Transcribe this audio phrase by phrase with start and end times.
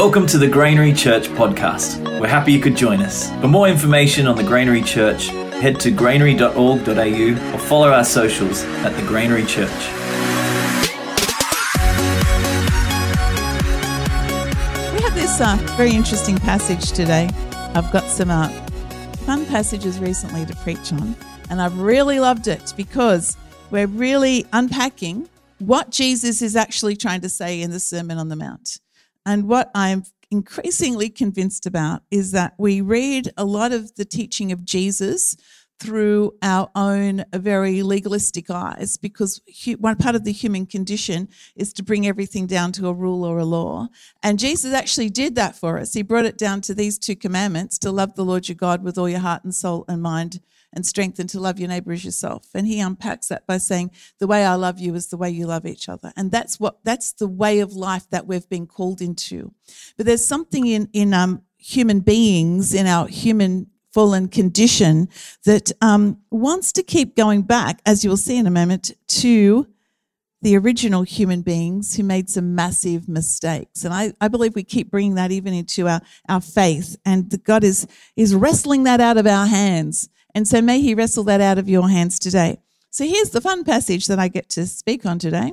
[0.00, 2.02] Welcome to the Granary Church podcast.
[2.18, 3.28] We're happy you could join us.
[3.42, 8.96] For more information on the Granary Church, head to granary.org.au or follow our socials at
[8.96, 9.68] the Granary Church.
[14.94, 17.28] We have this uh, very interesting passage today.
[17.74, 18.48] I've got some uh,
[19.26, 21.14] fun passages recently to preach on,
[21.50, 23.36] and I've really loved it because
[23.70, 28.36] we're really unpacking what Jesus is actually trying to say in the Sermon on the
[28.36, 28.80] Mount.
[29.26, 34.52] And what I'm increasingly convinced about is that we read a lot of the teaching
[34.52, 35.36] of Jesus
[35.80, 39.40] through our own very legalistic eyes because
[39.78, 43.38] one part of the human condition is to bring everything down to a rule or
[43.38, 43.88] a law.
[44.22, 45.94] And Jesus actually did that for us.
[45.94, 48.98] He brought it down to these two commandments to love the Lord your God with
[48.98, 50.40] all your heart and soul and mind
[50.72, 52.46] and strengthen to love your neighbor as yourself.
[52.54, 55.46] And he unpacks that by saying, the way I love you is the way you
[55.46, 56.12] love each other.
[56.16, 59.52] And that's what that's the way of life that we've been called into.
[59.96, 65.08] But there's something in in um, human beings, in our human fallen condition,
[65.44, 69.66] that um, wants to keep going back, as you'll see in a moment, to
[70.42, 73.84] the original human beings who made some massive mistakes.
[73.84, 76.96] And I, I believe we keep bringing that even into our, our faith.
[77.04, 81.24] And God is, is wrestling that out of our hands and so may He wrestle
[81.24, 82.60] that out of your hands today.
[82.90, 85.52] So here's the fun passage that I get to speak on today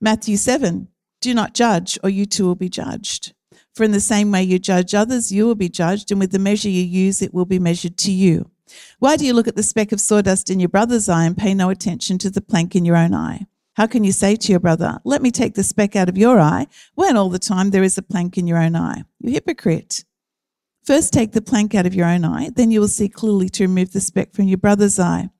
[0.00, 0.88] Matthew 7
[1.20, 3.32] Do not judge, or you too will be judged.
[3.74, 6.38] For in the same way you judge others, you will be judged, and with the
[6.38, 8.50] measure you use, it will be measured to you.
[8.98, 11.54] Why do you look at the speck of sawdust in your brother's eye and pay
[11.54, 13.46] no attention to the plank in your own eye?
[13.74, 16.38] How can you say to your brother, Let me take the speck out of your
[16.38, 19.02] eye, when all the time there is a plank in your own eye?
[19.20, 20.04] You hypocrite.
[20.84, 23.64] First, take the plank out of your own eye, then you will see clearly to
[23.64, 25.30] remove the speck from your brother's eye.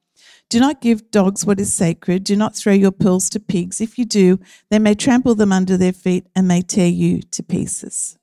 [0.48, 2.24] Do not give dogs what is sacred.
[2.24, 3.80] Do not throw your pearls to pigs.
[3.80, 4.38] If you do,
[4.70, 8.18] they may trample them under their feet and may tear you to pieces.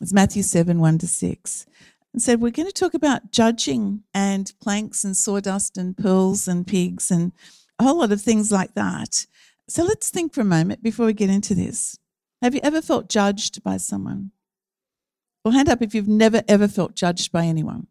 [0.00, 1.66] It's Matthew 7 1 to 6.
[2.12, 6.66] And said, We're going to talk about judging and planks and sawdust and pearls and
[6.66, 7.32] pigs and
[7.78, 9.26] a whole lot of things like that.
[9.68, 11.98] So let's think for a moment before we get into this.
[12.42, 14.32] Have you ever felt judged by someone?
[15.44, 17.88] Well, hand up if you've never ever felt judged by anyone.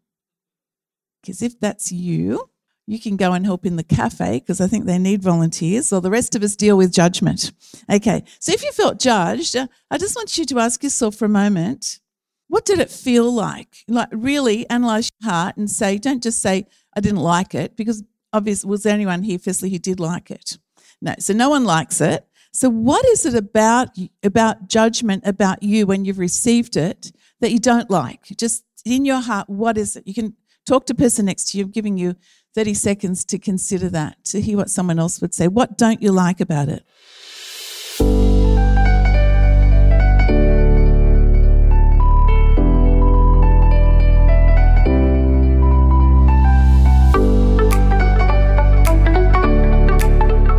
[1.20, 2.50] Because if that's you,
[2.86, 6.00] you can go and help in the cafe because I think they need volunteers, or
[6.00, 7.52] the rest of us deal with judgment.
[7.90, 9.56] Okay, so if you felt judged,
[9.90, 12.00] I just want you to ask yourself for a moment
[12.48, 13.78] what did it feel like?
[13.88, 18.02] Like, really analyze your heart and say, don't just say, I didn't like it, because
[18.30, 20.58] obviously, was there anyone here, firstly, who did like it?
[21.00, 22.26] No, so no one likes it.
[22.52, 27.10] So, what is it about, about judgment about you when you've received it
[27.42, 28.22] that you don't like?
[28.38, 30.06] Just in your heart, what is it?
[30.06, 32.14] You can talk to person next to you, I'm giving you
[32.54, 35.48] 30 seconds to consider that, to hear what someone else would say.
[35.48, 36.84] What don't you like about it?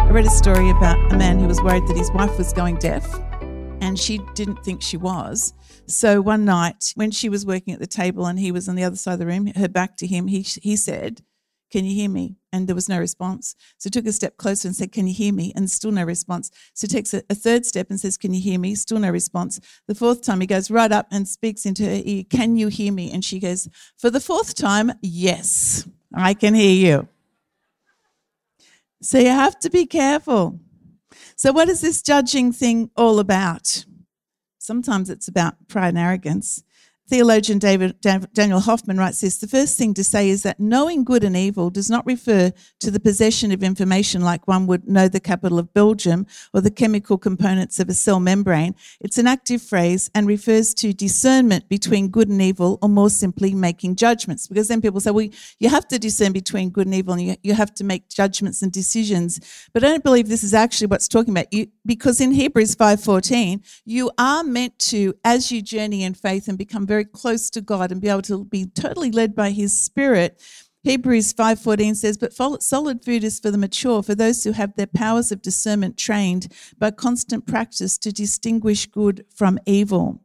[0.01, 2.75] I read a story about a man who was worried that his wife was going
[2.75, 3.07] deaf
[3.93, 5.53] and she didn't think she was.
[5.85, 8.83] So one night when she was working at the table and he was on the
[8.83, 11.21] other side of the room, her back to him, he, he said,
[11.71, 12.37] Can you hear me?
[12.51, 13.55] And there was no response.
[13.77, 15.53] So took a step closer and said, Can you hear me?
[15.55, 16.49] And still no response.
[16.73, 18.73] So takes a, a third step and says, Can you hear me?
[18.73, 19.59] Still no response.
[19.87, 22.91] The fourth time he goes right up and speaks into her ear, Can you hear
[22.91, 23.11] me?
[23.11, 27.07] And she goes, For the fourth time, yes, I can hear you.
[29.03, 30.59] So you have to be careful.
[31.35, 33.85] So, what is this judging thing all about?
[34.59, 36.63] Sometimes it's about pride and arrogance.
[37.09, 41.25] Theologian David, Daniel Hoffman writes this The first thing to say is that knowing good
[41.25, 45.19] and evil does not refer to the possession of information like one would know the
[45.19, 48.73] capital of Belgium or the chemical components of a cell membrane.
[49.01, 53.53] It's an active phrase and refers to discernment between good and evil, or more simply,
[53.53, 54.47] making judgments.
[54.47, 55.27] Because then people say, well,
[55.59, 58.61] you have to discern between good and evil and you, you have to make judgments
[58.61, 59.67] and decisions.
[59.73, 61.51] But I don't believe this is actually what's talking about.
[61.51, 66.57] You, because in Hebrews 5.14, you are meant to, as you journey in faith and
[66.57, 70.39] become very close to God and be able to be totally led by His Spirit.
[70.83, 74.93] Hebrews 5:14 says, "But solid food is for the mature, for those who have their
[75.03, 80.21] powers of discernment trained by constant practice to distinguish good from evil."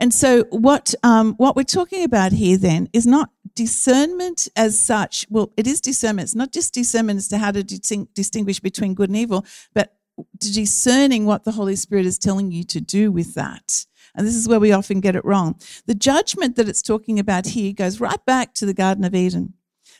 [0.00, 5.26] And so, what um, what we're talking about here then is not discernment as such.
[5.30, 6.26] Well, it is discernment.
[6.26, 9.94] It's not just discernment as to how to distinguish between good and evil, but
[10.38, 13.86] discerning what the Holy Spirit is telling you to do with that.
[14.18, 15.54] And this is where we often get it wrong.
[15.86, 19.54] The judgment that it's talking about here goes right back to the Garden of Eden,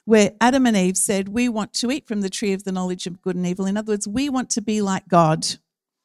[0.06, 3.06] where Adam and Eve said, We want to eat from the tree of the knowledge
[3.06, 3.64] of good and evil.
[3.64, 5.46] In other words, we want to be like God.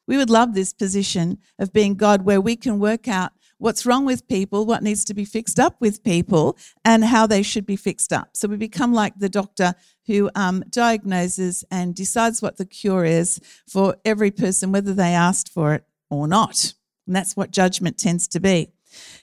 [0.06, 4.04] We would love this position of being God where we can work out what's wrong
[4.04, 7.76] with people, what needs to be fixed up with people, and how they should be
[7.76, 8.36] fixed up.
[8.36, 9.74] So we become like the doctor
[10.06, 15.52] who um, diagnoses and decides what the cure is for every person, whether they asked
[15.52, 16.74] for it or not.
[17.06, 18.70] And that's what judgment tends to be.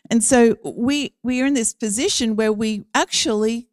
[0.10, 3.68] And so we we are in this position where we actually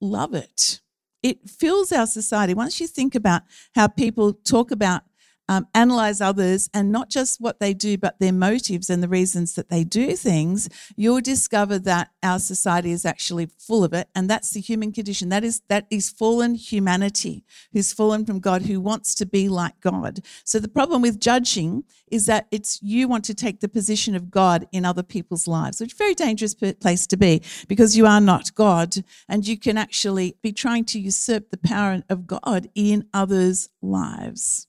[0.00, 0.80] love it.
[1.22, 2.54] It fills our society.
[2.54, 3.42] Once you think about
[3.74, 5.02] how people talk about
[5.50, 9.56] um, analyze others and not just what they do, but their motives and the reasons
[9.56, 14.08] that they do things, you'll discover that our society is actually full of it.
[14.14, 15.28] And that's the human condition.
[15.28, 17.42] That is, that is fallen humanity
[17.72, 20.20] who's fallen from God, who wants to be like God.
[20.44, 21.82] So the problem with judging
[22.12, 25.80] is that it's you want to take the position of God in other people's lives,
[25.80, 28.94] which is a very dangerous place to be because you are not God
[29.28, 34.68] and you can actually be trying to usurp the power of God in others' lives.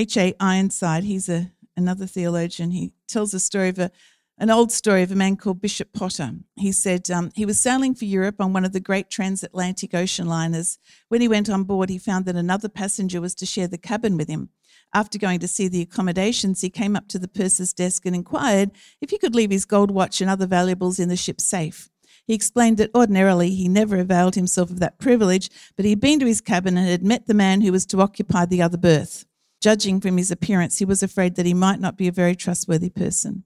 [0.00, 0.32] H.A.
[0.40, 3.90] Ironside, he's a, another theologian, he tells a story of a,
[4.38, 6.36] an old story of a man called Bishop Potter.
[6.56, 10.26] He said um, he was sailing for Europe on one of the great transatlantic ocean
[10.26, 10.78] liners.
[11.08, 14.16] When he went on board, he found that another passenger was to share the cabin
[14.16, 14.48] with him.
[14.94, 18.70] After going to see the accommodations, he came up to the purser's desk and inquired
[19.02, 21.90] if he could leave his gold watch and other valuables in the ship's safe.
[22.26, 26.20] He explained that ordinarily he never availed himself of that privilege, but he had been
[26.20, 29.26] to his cabin and had met the man who was to occupy the other berth.
[29.60, 32.90] Judging from his appearance, he was afraid that he might not be a very trustworthy
[32.90, 33.44] person.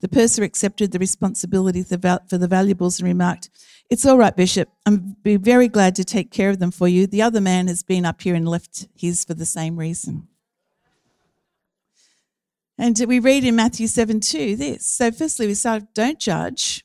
[0.00, 3.48] The purser accepted the responsibility for the valuables and remarked,
[3.88, 4.68] It's all right, Bishop.
[4.84, 7.06] I'm be very glad to take care of them for you.
[7.06, 10.26] The other man has been up here and left his for the same reason.
[12.76, 14.84] And we read in Matthew 7 2 this.
[14.84, 16.84] So, firstly, we start, don't judge.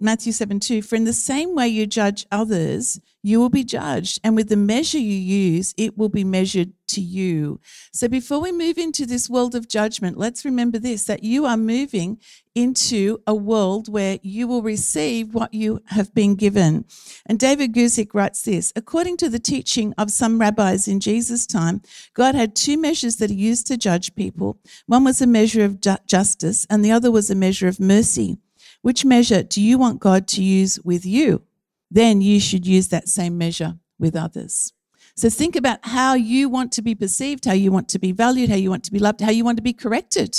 [0.00, 4.20] Matthew 7 2 For in the same way you judge others, you will be judged.
[4.24, 7.60] And with the measure you use, it will be measured to you.
[7.92, 11.56] So before we move into this world of judgment, let's remember this that you are
[11.56, 12.18] moving
[12.54, 16.84] into a world where you will receive what you have been given.
[17.26, 21.82] And David Guzik writes this According to the teaching of some rabbis in Jesus' time,
[22.14, 24.58] God had two measures that he used to judge people.
[24.86, 28.38] One was a measure of ju- justice, and the other was a measure of mercy.
[28.82, 31.42] Which measure do you want God to use with you?
[31.90, 34.72] Then you should use that same measure with others.
[35.20, 38.48] So think about how you want to be perceived, how you want to be valued,
[38.48, 40.34] how you want to be loved, how you want to be corrected.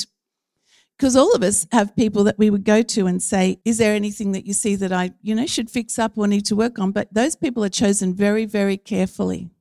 [0.98, 3.94] Because all of us have people that we would go to and say, Is there
[3.94, 6.80] anything that you see that I, you know, should fix up or need to work
[6.80, 6.94] on?
[6.94, 9.52] But those people are chosen very, very carefully.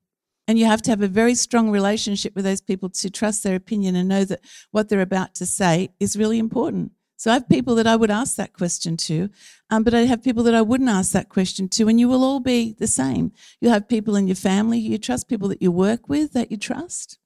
[0.49, 3.57] And you have to have a very strong relationship with those people to trust their
[3.57, 4.41] opinion and know that
[4.71, 6.93] what they're about to say is really important.
[7.21, 9.29] So I have people that I would ask that question to,
[9.69, 12.25] um, but I have people that I wouldn't ask that question to, and you will
[12.25, 13.33] all be the same.
[13.61, 16.57] You'll have people in your family you trust, people that you work with that you
[16.57, 17.19] trust.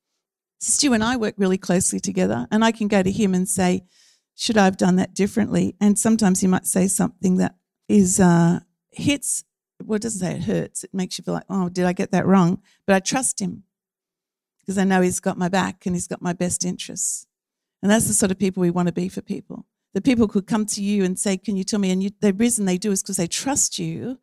[0.58, 3.84] Stu and I work really closely together, and I can go to him and say,
[4.34, 5.76] Should I have done that differently?
[5.80, 7.54] And sometimes he might say something that
[7.88, 9.44] is uh, hits,
[9.80, 12.10] well, it doesn't say it hurts, it makes you feel like, Oh, did I get
[12.10, 12.60] that wrong?
[12.84, 13.62] But I trust him
[14.58, 17.28] because I know he's got my back and he's got my best interests.
[17.80, 20.46] And that's the sort of people we want to be for people that people could
[20.46, 22.92] come to you and say, "Can you tell me?" And you, the reason they do
[22.92, 24.18] is because they trust you,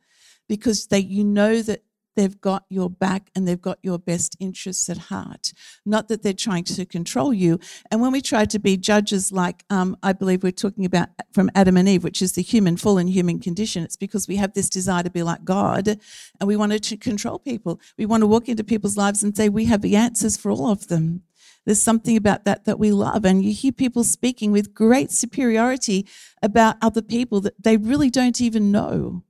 [0.47, 1.83] because they you know that
[2.15, 5.53] they've got your back and they've got your best interests at heart.
[5.85, 7.59] Not that they're trying to control you.
[7.89, 11.49] And when we try to be judges, like um, I believe we're talking about from
[11.55, 14.69] Adam and Eve, which is the human fallen human condition, it's because we have this
[14.69, 17.79] desire to be like God, and we want to control people.
[17.97, 20.69] We want to walk into people's lives and say we have the answers for all
[20.69, 21.23] of them.
[21.65, 23.25] There's something about that that we love.
[23.25, 26.07] And you hear people speaking with great superiority
[26.41, 29.23] about other people that they really don't even know.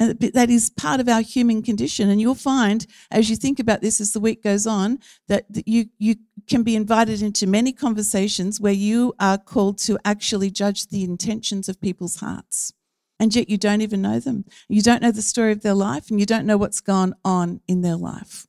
[0.00, 2.08] And that is part of our human condition.
[2.08, 5.86] And you'll find, as you think about this as the week goes on, that you,
[5.98, 6.16] you
[6.48, 11.68] can be invited into many conversations where you are called to actually judge the intentions
[11.68, 12.72] of people's hearts.
[13.18, 14.44] And yet you don't even know them.
[14.68, 17.60] You don't know the story of their life, and you don't know what's gone on
[17.66, 18.47] in their life.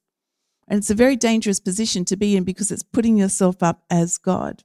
[0.69, 4.17] And it's a very dangerous position to be in because it's putting yourself up as
[4.17, 4.63] God.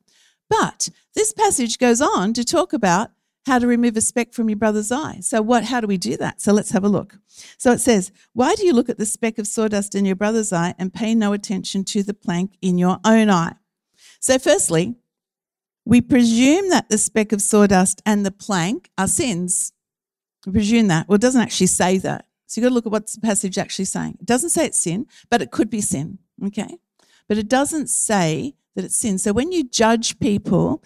[0.51, 3.11] But this passage goes on to talk about
[3.47, 5.19] how to remove a speck from your brother's eye.
[5.21, 6.41] So what how do we do that?
[6.41, 7.19] So let's have a look.
[7.59, 10.53] So it says, "Why do you look at the speck of sawdust in your brother's
[10.53, 13.57] eye and pay no attention to the plank in your own eye?"
[14.21, 14.97] So firstly,
[15.85, 19.73] we presume that the speck of sawdust and the plank are sins.
[20.47, 21.09] We presume that.
[21.09, 22.27] Well, it doesn't actually say that.
[22.55, 24.17] So you've got to look at what the passage actually saying.
[24.21, 26.19] It doesn't say it's sin, but it could be sin.
[26.47, 26.79] Okay.
[27.27, 29.19] But it doesn't say that it's sin.
[29.19, 30.81] So when you judge people,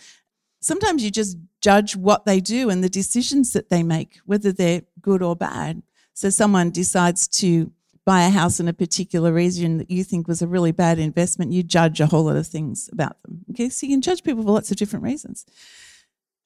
[0.61, 4.81] sometimes you just judge what they do and the decisions that they make, whether they're
[5.03, 5.83] good or bad.
[6.15, 7.71] So someone decides to
[8.07, 11.53] buy a house in a particular region that you think was a really bad investment,
[11.53, 13.45] you judge a whole lot of things about them.
[13.51, 15.45] Okay, so you can judge people for lots of different reasons.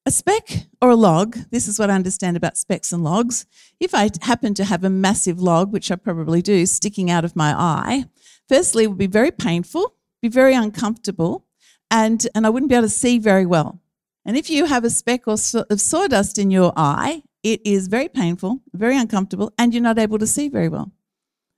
[0.04, 3.47] A speck or a log, this is what I understand about specks and logs.
[3.78, 7.37] If I happen to have a massive log, which I probably do, sticking out of
[7.37, 8.06] my eye,
[8.49, 11.44] firstly, it would be very painful, be very uncomfortable,
[11.88, 13.80] and, and I wouldn't be able to see very well.
[14.25, 18.09] And if you have a speck or of sawdust in your eye, it is very
[18.09, 20.90] painful, very uncomfortable, and you're not able to see very well.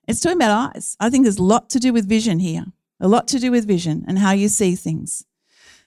[0.06, 0.98] It's talking about eyes.
[1.00, 2.66] I think there's a lot to do with vision here,
[3.00, 5.24] a lot to do with vision and how you see things.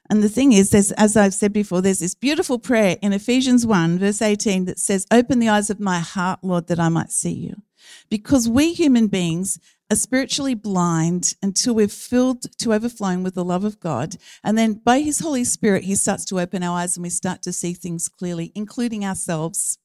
[0.09, 3.65] And the thing is, there's, as I've said before, there's this beautiful prayer in Ephesians
[3.65, 7.11] 1, verse 18, that says, Open the eyes of my heart, Lord, that I might
[7.11, 7.61] see you.
[8.09, 9.59] Because we human beings
[9.89, 14.15] are spiritually blind until we're filled to overflowing with the love of God.
[14.43, 17.41] And then by His Holy Spirit, He starts to open our eyes and we start
[17.43, 19.77] to see things clearly, including ourselves.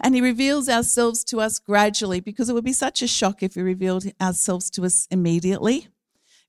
[0.00, 3.54] And He reveals ourselves to us gradually because it would be such a shock if
[3.54, 5.88] He revealed ourselves to us immediately.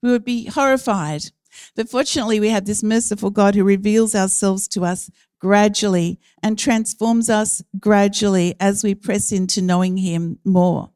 [0.01, 1.31] We would be horrified.
[1.75, 5.09] But fortunately, we have this merciful God who reveals ourselves to us
[5.39, 10.91] gradually and transforms us gradually as we press into knowing Him more.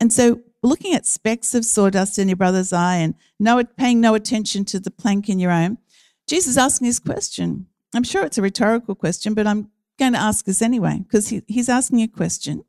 [0.00, 4.14] And so, looking at specks of sawdust in your brother's eye and no, paying no
[4.14, 5.78] attention to the plank in your own,
[6.26, 7.66] Jesus asking this question.
[7.94, 11.42] I'm sure it's a rhetorical question, but I'm going to ask us anyway because he,
[11.48, 12.64] he's asking a question.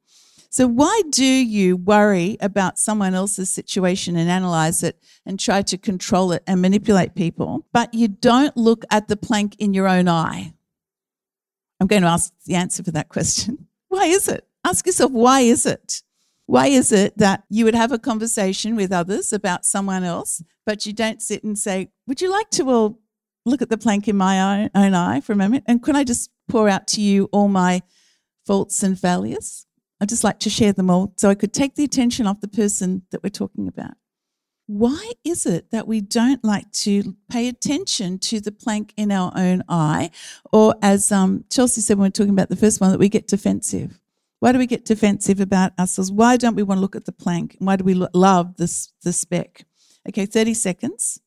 [0.53, 5.77] So, why do you worry about someone else's situation and analyze it and try to
[5.77, 10.09] control it and manipulate people, but you don't look at the plank in your own
[10.09, 10.53] eye?
[11.79, 13.69] I'm going to ask the answer for that question.
[13.87, 14.45] Why is it?
[14.65, 16.03] Ask yourself, why is it?
[16.45, 20.85] Why is it that you would have a conversation with others about someone else, but
[20.85, 22.99] you don't sit and say, Would you like to well,
[23.45, 25.63] look at the plank in my own, own eye for a moment?
[25.67, 27.81] And can I just pour out to you all my
[28.45, 29.65] faults and failures?
[30.01, 32.47] I just like to share them all so I could take the attention off the
[32.47, 33.91] person that we're talking about.
[34.65, 39.31] Why is it that we don't like to pay attention to the plank in our
[39.35, 40.09] own eye?
[40.51, 43.09] Or, as um, Chelsea said when we are talking about the first one, that we
[43.09, 43.99] get defensive.
[44.39, 46.11] Why do we get defensive about ourselves?
[46.11, 47.55] Why don't we want to look at the plank?
[47.59, 49.65] Why do we love this, the speck?
[50.09, 51.20] Okay, 30 seconds.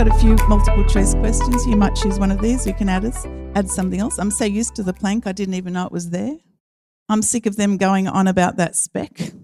[0.00, 1.66] Got a few multiple choice questions.
[1.66, 2.66] You might choose one of these.
[2.66, 4.18] You can add us, add something else.
[4.18, 6.38] I'm so used to the plank, I didn't even know it was there.
[7.10, 9.20] I'm sick of them going on about that speck.
[9.20, 9.34] It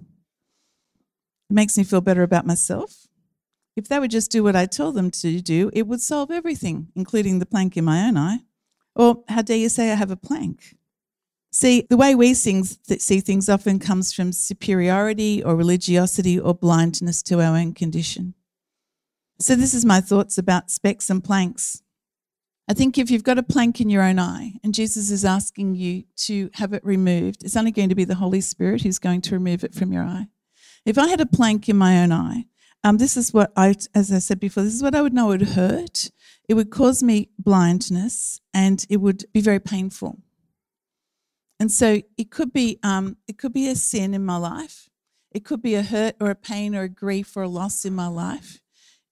[1.50, 3.06] makes me feel better about myself.
[3.76, 6.88] If they would just do what I tell them to do, it would solve everything,
[6.96, 8.38] including the plank in my own eye.
[8.94, 10.74] Or how dare you say I have a plank?
[11.52, 17.42] See, the way we see things often comes from superiority or religiosity or blindness to
[17.42, 18.32] our own condition.
[19.38, 21.82] So, this is my thoughts about specks and planks.
[22.68, 25.76] I think if you've got a plank in your own eye and Jesus is asking
[25.76, 29.20] you to have it removed, it's only going to be the Holy Spirit who's going
[29.22, 30.26] to remove it from your eye.
[30.84, 32.46] If I had a plank in my own eye,
[32.82, 35.28] um, this is what I, as I said before, this is what I would know
[35.28, 36.10] would hurt.
[36.48, 40.18] It would cause me blindness and it would be very painful.
[41.60, 44.88] And so it could be, um, it could be a sin in my life.
[45.30, 47.94] It could be a hurt or a pain or a grief or a loss in
[47.94, 48.60] my life.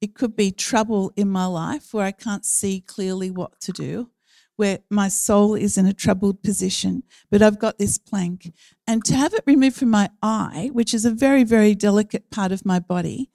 [0.05, 4.11] It could be trouble in my life where I can't see clearly what to do,
[4.57, 8.53] where my soul is in a troubled position, but I've got this plank.
[8.87, 12.53] And to have it removed from my eye, which is a very, very delicate part
[12.53, 13.31] of my body,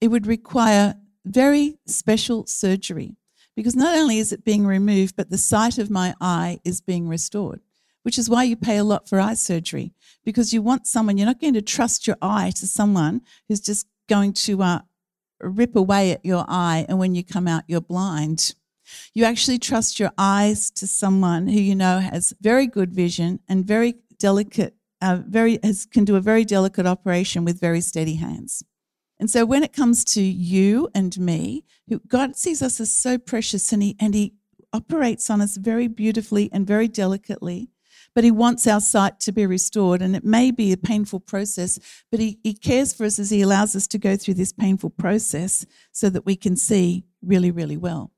[0.00, 3.16] it would require very special surgery
[3.56, 7.08] because not only is it being removed, but the sight of my eye is being
[7.08, 7.62] restored,
[8.04, 9.92] which is why you pay a lot for eye surgery
[10.24, 13.88] because you want someone, you're not going to trust your eye to someone who's just
[14.08, 14.78] going to uh,
[15.42, 18.54] rip away at your eye, and when you come out, you're blind.
[19.14, 23.64] You actually trust your eyes to someone who you know has very good vision and
[23.64, 28.62] very delicate, uh, very has, can do a very delicate operation with very steady hands.
[29.18, 31.64] And so when it comes to you and me,
[32.08, 34.34] God sees us as so precious and he, and he
[34.72, 37.68] operates on us very beautifully and very delicately
[38.14, 40.02] but he wants our sight to be restored.
[40.02, 41.78] And it may be a painful process,
[42.10, 44.90] but he, he cares for us as he allows us to go through this painful
[44.90, 48.12] process so that we can see really, really well.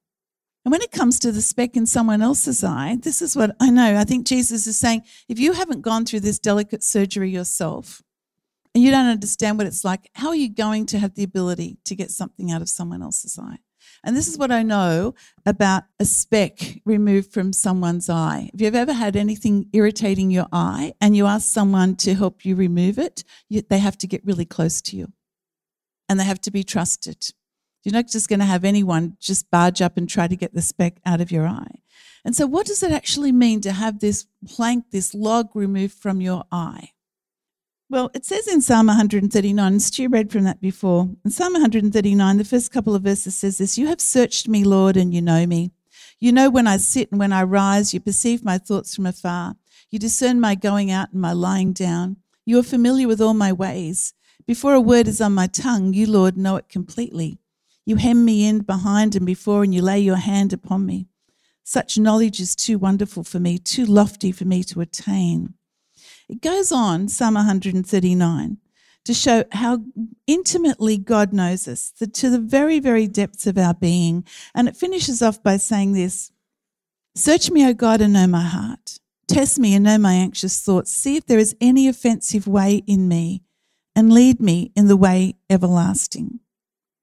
[0.64, 3.70] And when it comes to the speck in someone else's eye, this is what I
[3.70, 3.96] know.
[3.98, 8.02] I think Jesus is saying if you haven't gone through this delicate surgery yourself
[8.74, 11.76] and you don't understand what it's like, how are you going to have the ability
[11.84, 13.58] to get something out of someone else's eye?
[14.04, 15.14] And this is what I know
[15.46, 18.50] about a speck removed from someone's eye.
[18.52, 22.54] If you've ever had anything irritating your eye and you ask someone to help you
[22.54, 25.12] remove it, you, they have to get really close to you
[26.08, 27.24] and they have to be trusted.
[27.82, 30.62] You're not just going to have anyone just barge up and try to get the
[30.62, 31.80] speck out of your eye.
[32.24, 36.22] And so, what does it actually mean to have this plank, this log removed from
[36.22, 36.93] your eye?
[37.90, 41.10] Well, it says in Psalm 139, Stu read from that before.
[41.22, 44.96] In Psalm 139, the first couple of verses says this You have searched me, Lord,
[44.96, 45.70] and you know me.
[46.18, 49.56] You know when I sit and when I rise, you perceive my thoughts from afar.
[49.90, 52.16] You discern my going out and my lying down.
[52.46, 54.14] You are familiar with all my ways.
[54.46, 57.38] Before a word is on my tongue, you, Lord, know it completely.
[57.84, 61.06] You hem me in behind and before, and you lay your hand upon me.
[61.64, 65.54] Such knowledge is too wonderful for me, too lofty for me to attain.
[66.28, 68.56] It goes on, Psalm 139,
[69.04, 69.84] to show how
[70.26, 74.24] intimately God knows us, to the very, very depths of our being.
[74.54, 76.32] And it finishes off by saying this
[77.14, 78.98] Search me, O God, and know my heart.
[79.28, 80.90] Test me and know my anxious thoughts.
[80.92, 83.42] See if there is any offensive way in me,
[83.94, 86.40] and lead me in the way everlasting.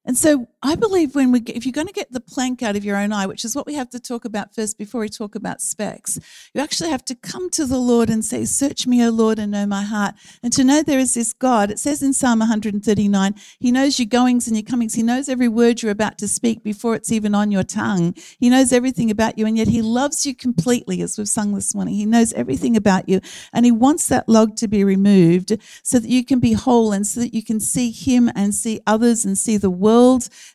[0.03, 2.84] And so I believe when we, if you're going to get the plank out of
[2.84, 5.36] your own eye, which is what we have to talk about first before we talk
[5.36, 6.20] about specks,
[6.55, 9.51] you actually have to come to the Lord and say, "Search me, O Lord, and
[9.51, 11.70] know my heart." And to know there is this God.
[11.70, 14.96] It says in Psalm 139, He knows your goings and your comings.
[14.96, 18.15] He knows every word you're about to speak before it's even on your tongue.
[18.39, 21.75] He knows everything about you, and yet He loves you completely, as we've sung this
[21.75, 21.93] morning.
[21.93, 23.22] He knows everything about you,
[23.53, 27.05] and He wants that log to be removed so that you can be whole and
[27.05, 29.90] so that you can see Him and see others and see the world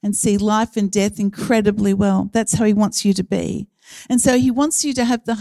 [0.02, 2.30] and see life and death incredibly well.
[2.32, 3.68] That's how he wants you to be.
[4.08, 5.34] And so he wants you to have the,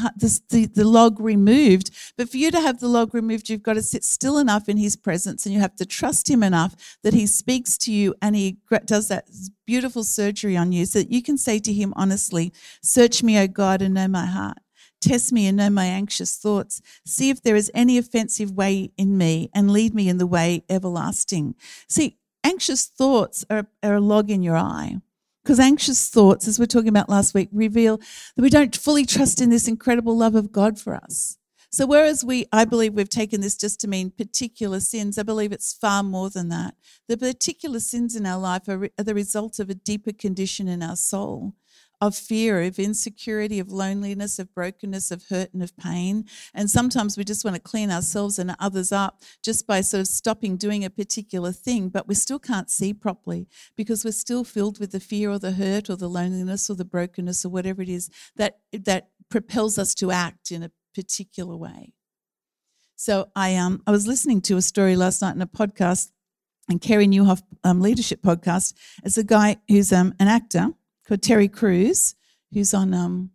[0.49, 1.91] the, the, log removed.
[2.17, 4.77] But for you to have the log removed, you've got to sit still enough in
[4.77, 8.35] his presence and you have to trust him enough that he speaks to you and
[8.35, 9.27] he does that
[9.65, 13.47] beautiful surgery on you so that you can say to him honestly, Search me, O
[13.47, 14.57] God, and know my heart.
[15.01, 16.81] Test me and know my anxious thoughts.
[17.05, 20.63] See if there is any offensive way in me and lead me in the way
[20.69, 21.55] everlasting.
[21.87, 24.97] See, anxious thoughts are, are a log in your eye.
[25.43, 29.05] Because anxious thoughts, as we are talking about last week, reveal that we don't fully
[29.05, 31.37] trust in this incredible love of God for us.
[31.71, 35.51] So, whereas we, I believe we've taken this just to mean particular sins, I believe
[35.51, 36.75] it's far more than that.
[37.07, 40.81] The particular sins in our life are, are the result of a deeper condition in
[40.81, 41.53] our soul
[42.01, 46.25] of fear, of insecurity, of loneliness, of brokenness, of hurt, and of pain.
[46.53, 50.07] And sometimes we just want to clean ourselves and others up just by sort of
[50.07, 54.79] stopping doing a particular thing, but we still can't see properly because we're still filled
[54.79, 57.89] with the fear or the hurt or the loneliness or the brokenness or whatever it
[57.89, 61.93] is that, that propels us to act in a particular way.
[62.95, 66.11] So I um I was listening to a story last night in a podcast,
[66.69, 68.73] and Carey Nieuwhof um, leadership podcast.
[69.03, 70.69] It's a guy who's um, an actor
[71.07, 72.15] called Terry Crews,
[72.53, 73.31] who's on um,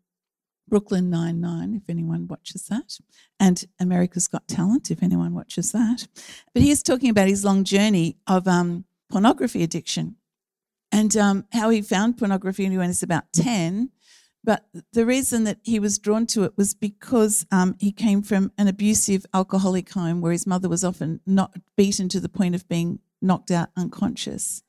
[0.69, 2.99] Brooklyn Nine Nine, if anyone watches that,
[3.39, 6.07] and America's Got Talent, if anyone watches that.
[6.55, 10.17] But he is talking about his long journey of um, pornography addiction
[10.93, 13.91] and um, how he found pornography when he was about 10.
[14.43, 18.53] But the reason that he was drawn to it was because um, he came from
[18.57, 22.67] an abusive alcoholic home where his mother was often not beaten to the point of
[22.69, 24.63] being knocked out unconscious.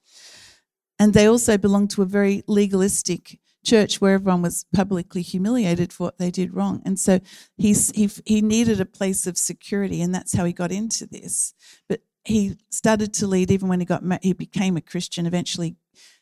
[1.01, 6.03] And they also belonged to a very legalistic church where everyone was publicly humiliated for
[6.03, 6.79] what they did wrong.
[6.85, 7.19] And so
[7.57, 11.55] he's, he, he needed a place of security, and that's how he got into this.
[11.89, 15.25] But he started to lead even when he got he became a Christian.
[15.25, 15.75] Eventually,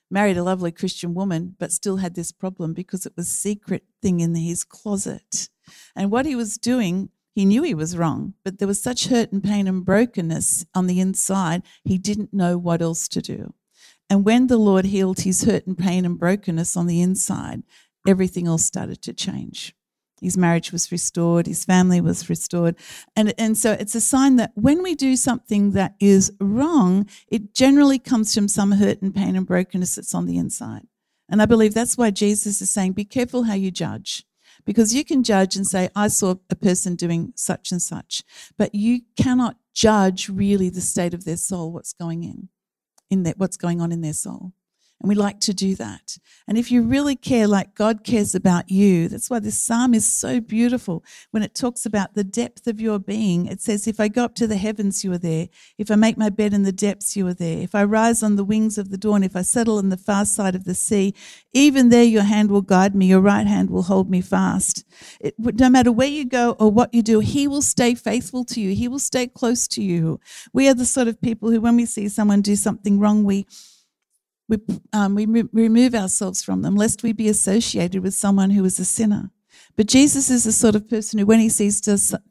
[0.10, 3.84] married a lovely Christian woman, but still had this problem because it was a secret
[4.02, 5.50] thing in his closet.
[5.94, 9.34] And what he was doing, he knew he was wrong, but there was such hurt
[9.34, 13.54] and pain and brokenness on the inside, he didn't know what else to do.
[14.10, 17.63] And when the Lord healed his hurt and pain and brokenness on the inside,
[18.08, 19.76] everything else started to change.
[20.22, 22.76] His marriage was restored, his family was restored.
[23.15, 27.54] And, and so it's a sign that when we do something that is wrong, it
[27.54, 30.88] generally comes from some hurt and pain and brokenness that's on the inside.
[31.30, 34.26] And I believe that's why Jesus is saying, be careful how you judge.
[34.65, 38.24] Because you can judge and say, I saw a person doing such and such,
[38.58, 42.50] but you cannot judge really the state of their soul, what's going in
[43.10, 44.54] in that what's going on in their soul.
[45.02, 46.18] And we like to do that.
[46.46, 50.06] And if you really care like God cares about you, that's why this psalm is
[50.06, 51.06] so beautiful.
[51.32, 54.36] When it talks about the depth of your being, it says, If I go up
[54.36, 55.48] to the heavens, you are there.
[55.78, 57.60] If I make my bed in the depths, you are there.
[57.60, 60.26] If I rise on the wings of the dawn, if I settle on the far
[60.26, 61.14] side of the sea,
[61.54, 64.84] even there your hand will guide me, your right hand will hold me fast.
[65.22, 68.60] It, no matter where you go or what you do, He will stay faithful to
[68.60, 70.20] you, He will stay close to you.
[70.52, 73.48] We are the sort of people who, when we see someone do something wrong, we
[74.50, 74.58] we,
[74.92, 78.86] um, we remove ourselves from them lest we be associated with someone who is a
[78.86, 79.32] sinner.
[79.76, 81.82] But Jesus is the sort of person who, when he sees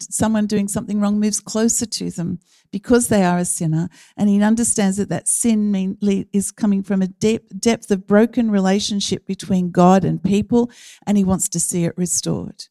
[0.00, 3.88] someone doing something wrong, moves closer to them because they are a sinner.
[4.16, 5.96] And he understands that that sin mean,
[6.32, 10.70] is coming from a depth, depth of broken relationship between God and people,
[11.06, 12.66] and he wants to see it restored.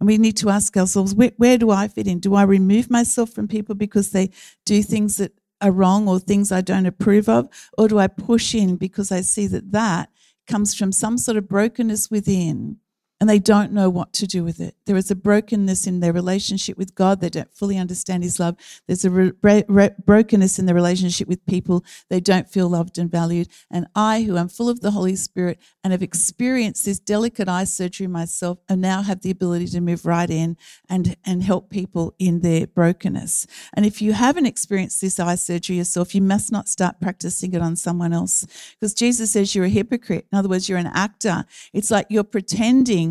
[0.00, 2.18] And we need to ask ourselves, where, where do I fit in?
[2.18, 4.30] Do I remove myself from people because they
[4.64, 7.48] do things that are wrong or things I don't approve of?
[7.78, 10.10] Or do I push in because I see that that
[10.46, 12.78] comes from some sort of brokenness within
[13.18, 14.74] and they don't know what to do with it.
[14.84, 17.20] There is a brokenness in their relationship with God.
[17.20, 18.56] They don't fully understand His love.
[18.86, 21.82] There's a re- re- brokenness in the relationship with people.
[22.10, 23.48] They don't feel loved and valued.
[23.70, 27.64] And I, who am full of the Holy Spirit and have experienced this delicate eye
[27.64, 32.14] surgery myself, and now have the ability to move right in and, and help people
[32.18, 33.46] in their brokenness.
[33.72, 37.62] And if you haven't experienced this eye surgery yourself, you must not start practicing it
[37.62, 38.46] on someone else.
[38.78, 40.26] Because Jesus says you're a hypocrite.
[40.30, 41.44] In other words, you're an actor.
[41.72, 43.05] It's like you're pretending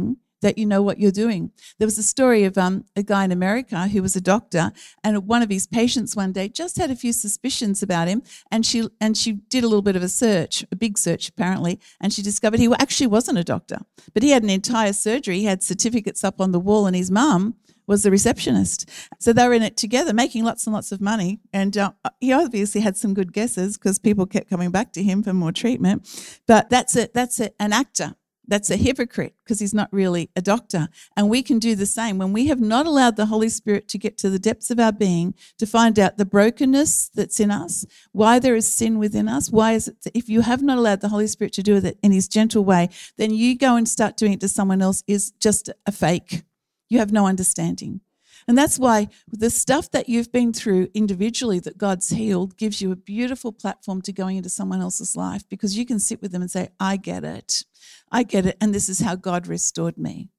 [0.45, 1.51] that you know what you're doing.
[1.79, 4.71] There was a story of um, a guy in America who was a doctor,
[5.03, 8.63] and one of his patients one day just had a few suspicions about him, and
[8.63, 12.13] she and she did a little bit of a search, a big search apparently, and
[12.13, 13.79] she discovered he actually wasn't a doctor,
[14.13, 15.39] but he had an entire surgery.
[15.39, 17.55] He had certificates up on the wall, and his mum
[17.87, 18.87] was the receptionist.
[19.19, 21.39] So they were in it together, making lots and lots of money.
[21.53, 25.23] And uh, he obviously had some good guesses because people kept coming back to him
[25.23, 26.07] for more treatment.
[26.47, 27.13] But that's it.
[27.13, 28.15] That's an actor
[28.47, 30.87] that's a hypocrite because he's not really a doctor.
[31.15, 32.17] And we can do the same.
[32.17, 34.91] When we have not allowed the Holy Spirit to get to the depths of our
[34.91, 39.49] being, to find out the brokenness that's in us, why there is sin within us,
[39.49, 42.11] why is it, if you have not allowed the Holy Spirit to do it in
[42.11, 45.69] his gentle way, then you go and start doing it to someone else is just
[45.85, 46.43] a fake.
[46.89, 48.01] You have no understanding.
[48.47, 52.91] And that's why the stuff that you've been through individually that God's healed gives you
[52.91, 56.41] a beautiful platform to going into someone else's life because you can sit with them
[56.43, 57.63] and say, I get it.
[58.11, 58.57] I get it.
[58.61, 60.29] And this is how God restored me.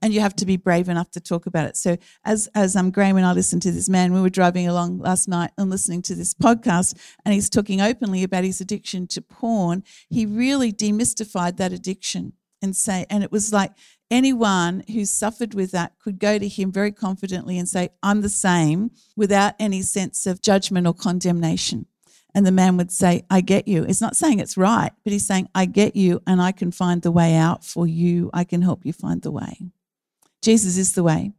[0.00, 1.76] And you have to be brave enough to talk about it.
[1.76, 4.98] So, as as um, Graham and I listened to this man, we were driving along
[4.98, 9.22] last night and listening to this podcast, and he's talking openly about his addiction to
[9.22, 9.84] porn.
[10.08, 13.72] He really demystified that addiction and say, and it was like
[14.10, 18.28] anyone who suffered with that could go to him very confidently and say, I'm the
[18.28, 21.86] same, without any sense of judgment or condemnation.
[22.34, 23.84] And the man would say, I get you.
[23.84, 27.02] It's not saying it's right, but he's saying, I get you and I can find
[27.02, 28.30] the way out for you.
[28.32, 29.58] I can help you find the way.
[30.40, 31.32] Jesus is the way,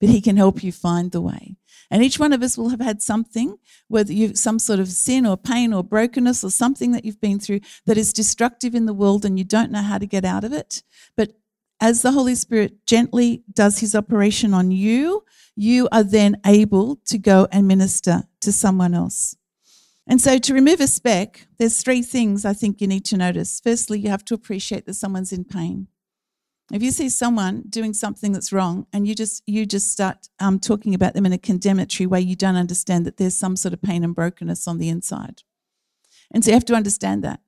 [0.00, 1.56] but he can help you find the way.
[1.90, 5.26] And each one of us will have had something, whether you've some sort of sin
[5.26, 8.94] or pain or brokenness or something that you've been through that is destructive in the
[8.94, 10.82] world and you don't know how to get out of it.
[11.16, 11.32] But
[11.80, 15.24] as the Holy Spirit gently does his operation on you,
[15.56, 19.34] you are then able to go and minister to someone else.
[20.10, 23.60] And so to remove a speck, there's three things I think you need to notice.
[23.62, 25.86] Firstly, you have to appreciate that someone's in pain.
[26.72, 30.58] If you see someone doing something that's wrong and you just you just start um,
[30.58, 33.82] talking about them in a condemnatory way, you don't understand that there's some sort of
[33.82, 35.42] pain and brokenness on the inside.
[36.32, 37.40] And so you have to understand that.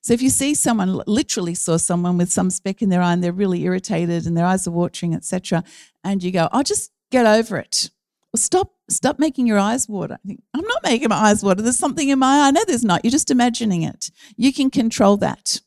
[0.00, 3.22] So if you see someone, literally saw someone with some speck in their eye and
[3.22, 5.62] they're really irritated and their eyes are watering, etc.,
[6.02, 7.90] and you go, "I'll oh, just get over it."
[8.36, 10.14] Stop, stop making your eyes water.
[10.14, 11.62] I think I'm not making my eyes water.
[11.62, 12.50] There's something in my eye.
[12.50, 13.04] No, there's not.
[13.04, 14.10] You're just imagining it.
[14.36, 15.60] You can control that.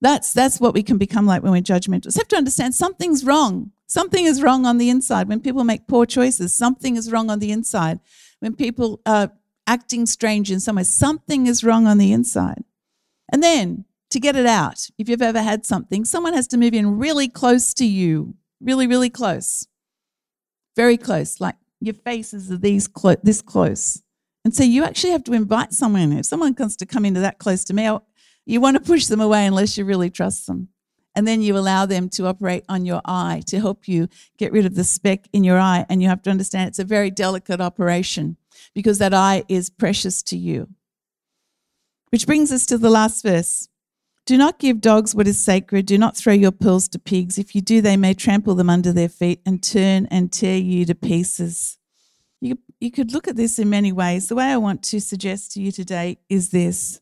[0.00, 2.12] That's that's what we can become like when we're judgmental.
[2.12, 3.70] You have to understand something's wrong.
[3.86, 5.28] Something is wrong on the inside.
[5.28, 8.00] When people make poor choices, something is wrong on the inside.
[8.40, 9.30] When people are
[9.66, 12.64] acting strange in some way, something is wrong on the inside.
[13.30, 16.74] And then to get it out, if you've ever had something, someone has to move
[16.74, 19.68] in really close to you, really, really close,
[20.74, 24.02] very close, like your faces are these clo- this close.
[24.44, 26.12] And so you actually have to invite someone.
[26.12, 27.90] If someone comes to come into that close to me,
[28.46, 30.68] you want to push them away unless you really trust them.
[31.14, 34.64] And then you allow them to operate on your eye to help you get rid
[34.64, 35.84] of the speck in your eye.
[35.88, 38.36] And you have to understand it's a very delicate operation
[38.74, 40.68] because that eye is precious to you.
[42.10, 43.68] Which brings us to the last verse.
[44.24, 45.86] Do not give dogs what is sacred.
[45.86, 47.38] Do not throw your pearls to pigs.
[47.38, 50.84] If you do, they may trample them under their feet and turn and tear you
[50.84, 51.78] to pieces.
[52.40, 54.28] You, you could look at this in many ways.
[54.28, 57.00] The way I want to suggest to you today is this.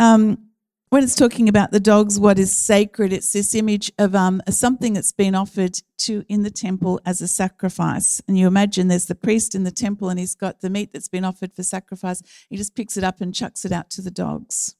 [0.00, 0.48] Um,
[0.90, 4.94] when it's talking about the dogs, what is sacred, it's this image of um, something
[4.94, 8.22] that's been offered to in the temple as a sacrifice.
[8.26, 11.08] And you imagine there's the priest in the temple and he's got the meat that's
[11.08, 12.22] been offered for sacrifice.
[12.48, 14.76] He just picks it up and chucks it out to the dogs.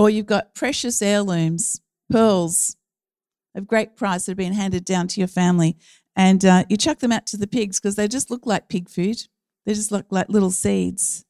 [0.00, 2.76] Or you've got precious heirlooms, pearls
[3.54, 5.76] of great price that have been handed down to your family.
[6.16, 8.88] And uh, you chuck them out to the pigs because they just look like pig
[8.88, 9.28] food.
[9.66, 11.24] They just look like little seeds.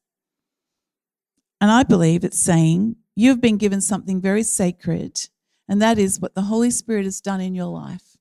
[1.59, 5.19] And I believe it's saying You've been given something very sacred,
[5.67, 8.17] and that is what the Holy Spirit has done in your life.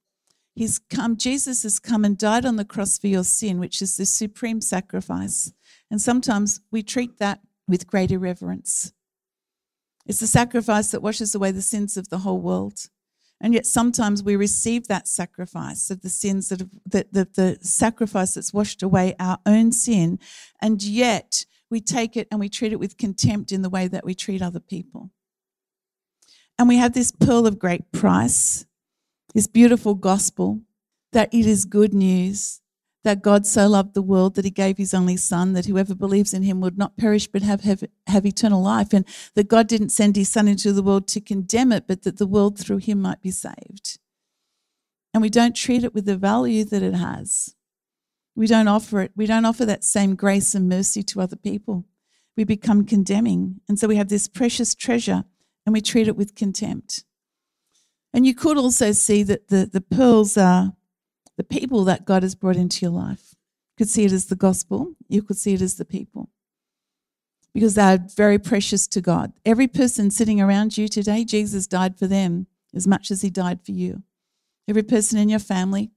[0.54, 3.96] He's come, Jesus has come and died on the cross for your sin, which is
[3.96, 5.52] the supreme sacrifice.
[5.90, 8.92] And sometimes we treat that with great irreverence.
[10.10, 12.88] It's the sacrifice that washes away the sins of the whole world.
[13.40, 18.34] And yet sometimes we receive that sacrifice of the sins that, that the, the sacrifice
[18.34, 20.18] that's washed away our own sin.
[20.60, 24.04] And yet we take it and we treat it with contempt in the way that
[24.04, 25.12] we treat other people.
[26.58, 28.66] And we have this pearl of great price,
[29.32, 30.58] this beautiful gospel
[31.12, 32.60] that it is good news
[33.02, 36.34] that God so loved the world that he gave his only son, that whoever believes
[36.34, 39.88] in him would not perish but have, have, have eternal life, and that God didn't
[39.90, 43.00] send his son into the world to condemn it, but that the world through him
[43.00, 43.98] might be saved.
[45.14, 47.54] And we don't treat it with the value that it has.
[48.36, 49.12] We don't offer it.
[49.16, 51.86] We don't offer that same grace and mercy to other people.
[52.36, 53.60] We become condemning.
[53.68, 55.24] And so we have this precious treasure
[55.66, 57.04] and we treat it with contempt.
[58.12, 60.72] And you could also see that the, the pearls are
[61.36, 63.34] the people that God has brought into your life.
[63.72, 66.30] You could see it as the gospel, you could see it as the people.
[67.52, 69.32] Because they are very precious to God.
[69.44, 73.60] Every person sitting around you today, Jesus died for them as much as he died
[73.64, 74.02] for you.
[74.68, 75.90] Every person in your family,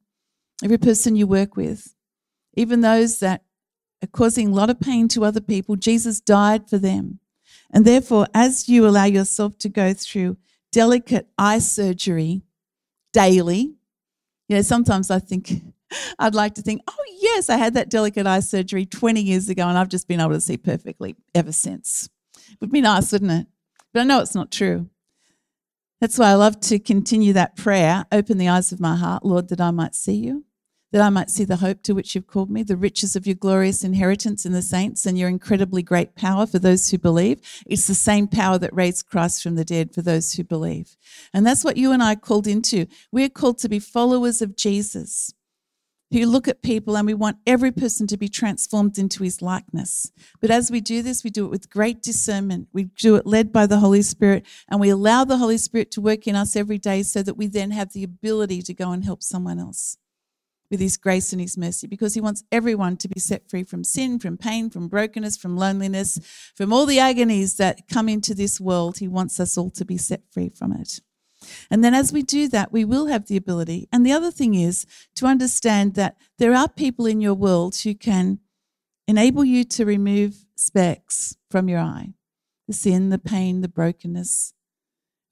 [0.63, 1.93] every person you work with,
[2.55, 3.43] even those that
[4.03, 7.19] are causing a lot of pain to other people, Jesus died for them.
[7.71, 10.37] And therefore, as you allow yourself to go through
[10.71, 12.43] delicate eye surgery
[13.11, 13.75] daily,
[14.47, 15.53] you know, sometimes I think
[16.19, 19.67] I'd like to think, oh, yes, I had that delicate eye surgery 20 years ago
[19.67, 22.09] and I've just been able to see perfectly ever since.
[22.51, 23.47] It would be nice, wouldn't it?
[23.93, 24.89] But I know it's not true.
[26.01, 29.49] That's why I love to continue that prayer open the eyes of my heart, Lord,
[29.49, 30.45] that I might see you
[30.93, 33.35] that I might see the hope to which you've called me, the riches of your
[33.35, 37.41] glorious inheritance in the saints, and your incredibly great power for those who believe.
[37.65, 40.95] It's the same power that raised Christ from the dead for those who believe.
[41.33, 42.85] And that's what you and I are called into.
[43.11, 45.33] We're called to be followers of Jesus
[46.11, 50.11] who look at people and we want every person to be transformed into his likeness.
[50.41, 52.67] But as we do this, we do it with great discernment.
[52.71, 56.01] We do it led by the Holy Spirit and we allow the Holy Spirit to
[56.01, 59.03] work in us every day so that we then have the ability to go and
[59.03, 59.97] help someone else
[60.71, 63.83] with His grace and His mercy because He wants everyone to be set free from
[63.83, 66.19] sin, from pain, from brokenness, from loneliness,
[66.55, 68.97] from all the agonies that come into this world.
[68.97, 70.99] He wants us all to be set free from it.
[71.69, 73.87] And then as we do that, we will have the ability.
[73.91, 77.93] And the other thing is to understand that there are people in your world who
[77.93, 78.39] can
[79.07, 82.13] enable you to remove specks from your eye
[82.65, 84.53] the sin, the pain, the brokenness,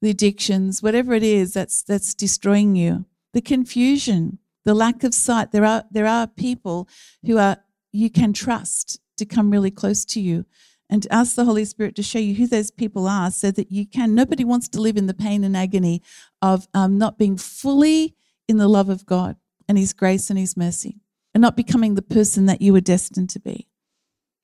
[0.02, 5.52] the addictions, whatever it is that's, that's destroying you, the confusion, the lack of sight.
[5.52, 6.88] There are there are people
[7.24, 7.58] who are
[7.92, 10.46] you can trust to come really close to you
[10.88, 13.86] and ask the Holy Spirit to show you who those people are so that you
[13.86, 14.14] can.
[14.14, 16.02] Nobody wants to live in the pain and agony
[16.40, 18.14] of um, not being fully
[18.48, 19.36] in the love of God
[19.68, 21.00] and His grace and His mercy
[21.34, 23.68] and not becoming the person that you were destined to be.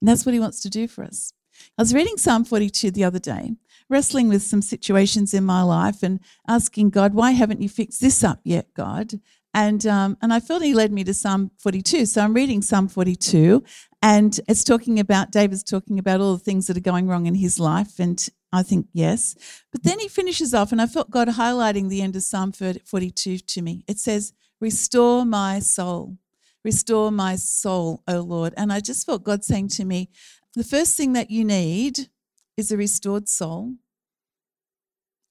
[0.00, 1.33] And that's what He wants to do for us.
[1.76, 3.52] I was reading Psalm 42 the other day,
[3.90, 8.22] wrestling with some situations in my life and asking God, why haven't you fixed this
[8.22, 9.20] up yet, God?
[9.55, 12.07] And, um, and I felt he led me to Psalm 42.
[12.07, 13.65] So I'm reading Psalm 42,
[14.03, 17.35] and it's talking about, David's talking about all the things that are going wrong in
[17.35, 17.99] his life.
[17.99, 19.35] And I think, yes.
[19.73, 23.39] But then he finishes off, and I felt God highlighting the end of Psalm 42
[23.39, 23.85] to me.
[23.89, 26.19] It says, Restore my soul.
[26.65, 28.55] Restore my soul, O Lord.
[28.57, 30.11] And I just felt God saying to me,
[30.55, 32.09] the first thing that you need
[32.57, 33.75] is a restored soul.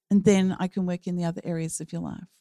[0.09, 2.36] And then I can work in the other areas of your life.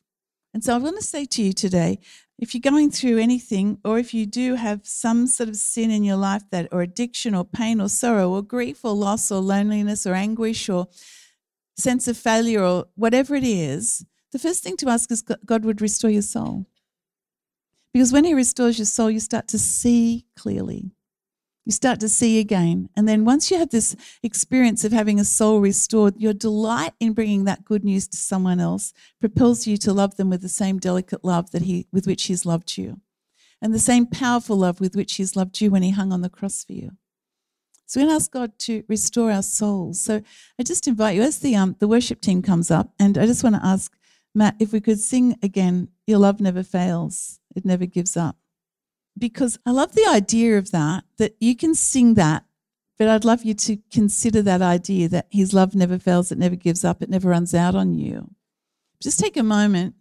[0.56, 1.98] And so I want to say to you today
[2.38, 6.02] if you're going through anything, or if you do have some sort of sin in
[6.02, 10.06] your life that, or addiction, or pain, or sorrow, or grief, or loss, or loneliness,
[10.06, 10.88] or anguish, or
[11.76, 15.82] sense of failure, or whatever it is, the first thing to ask is God would
[15.82, 16.64] restore your soul.
[17.92, 20.90] Because when He restores your soul, you start to see clearly
[21.66, 22.88] you start to see again.
[22.96, 27.12] And then once you have this experience of having a soul restored, your delight in
[27.12, 30.78] bringing that good news to someone else propels you to love them with the same
[30.78, 33.00] delicate love that he with which he's loved you.
[33.60, 36.30] And the same powerful love with which he's loved you when he hung on the
[36.30, 36.92] cross for you.
[37.84, 40.00] So we ask God to restore our souls.
[40.00, 40.22] So
[40.58, 43.42] I just invite you as the um, the worship team comes up, and I just
[43.42, 43.92] want to ask
[44.34, 48.36] Matt if we could sing again, Your Love Never Fails, It Never Gives Up
[49.18, 52.44] because I love the idea of that, that you can sing that,
[52.98, 56.56] but I'd love you to consider that idea that His love never fails, it never
[56.56, 58.30] gives up, it never runs out on you.
[59.00, 59.94] Just take a moment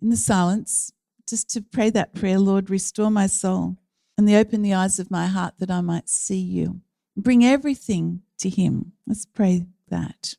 [0.00, 0.92] in the silence
[1.28, 3.76] just to pray that prayer Lord, restore my soul
[4.16, 6.80] and open the eyes of my heart that I might see you.
[7.16, 8.92] Bring everything to Him.
[9.06, 10.34] Let's pray that.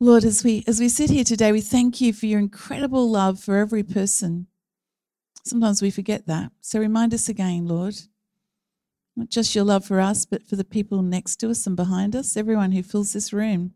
[0.00, 3.40] Lord, as we as we sit here today, we thank you for your incredible love
[3.40, 4.46] for every person
[5.48, 6.52] Sometimes we forget that.
[6.60, 7.96] So remind us again, Lord,
[9.16, 12.14] not just your love for us, but for the people next to us and behind
[12.14, 13.72] us, everyone who fills this room.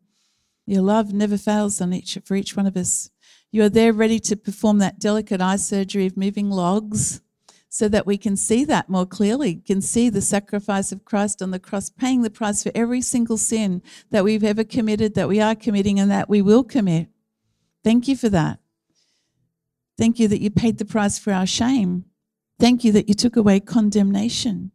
[0.67, 3.11] Your love never fails on each for each one of us.
[3.51, 7.23] You are there ready to perform that delicate eye surgery of moving logs
[7.71, 11.53] so that we can see that more clearly, can see the sacrifice of Christ on
[11.53, 15.41] the cross, paying the price for every single sin that we've ever committed, that we
[15.41, 17.09] are committing, and that we will commit.
[17.83, 18.62] Thank you for that.
[19.99, 22.05] Thank you that you paid the price for our shame.
[22.59, 24.73] Thank you that you took away condemnation.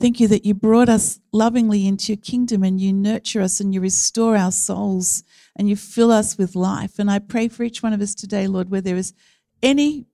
[0.00, 3.72] Thank you that you brought us lovingly into your kingdom and you nurture us and
[3.72, 5.22] you restore our souls
[5.56, 6.98] and you fill us with life.
[6.98, 9.14] And I pray for each one of us today, Lord, where there is
[9.62, 10.06] any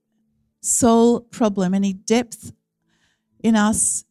[0.61, 2.53] soul problem, any depth
[3.43, 4.05] in us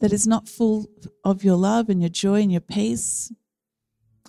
[0.00, 0.86] that is not full
[1.24, 3.32] of your love and your joy and your peace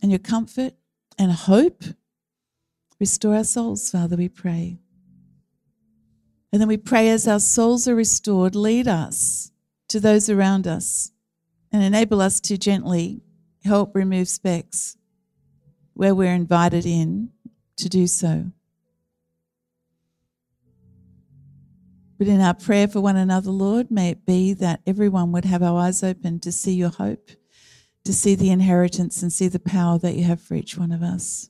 [0.01, 0.73] and your comfort
[1.17, 1.83] and hope.
[2.99, 4.79] Restore our souls, Father, we pray.
[6.51, 9.51] And then we pray as our souls are restored, lead us
[9.87, 11.11] to those around us
[11.71, 13.21] and enable us to gently
[13.63, 14.97] help remove specks
[15.93, 17.29] where we're invited in
[17.77, 18.51] to do so.
[22.17, 25.63] But in our prayer for one another, Lord, may it be that everyone would have
[25.63, 27.29] our eyes open to see your hope,
[28.03, 31.01] to see the inheritance and see the power that you have for each one of
[31.01, 31.49] us.